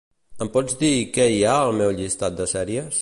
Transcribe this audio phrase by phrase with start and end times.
[0.45, 2.99] Em pots dir què hi ha al meu llistat de sèries?